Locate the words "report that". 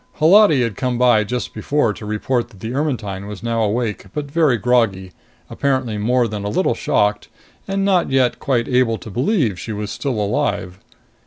2.07-2.59